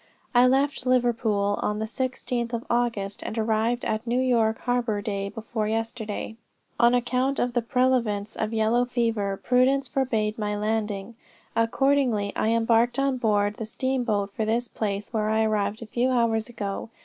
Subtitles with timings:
[0.33, 5.29] "I left Liverpool on the 16th of August, and arrived at New York harbor day
[5.29, 6.37] before yesterday.
[6.79, 11.17] On account of the prevalence of yellow fever, prudence forbade my landing.
[11.55, 16.09] Accordingly I embarked on board the steamboat for this place, where I arrived a few
[16.09, 16.89] hours ago.